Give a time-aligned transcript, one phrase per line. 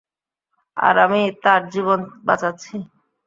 [0.77, 2.75] আর আমি তার জীবন বাঁচাচ্ছি।